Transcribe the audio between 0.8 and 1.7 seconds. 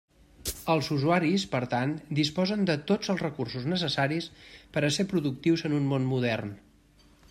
usuaris, per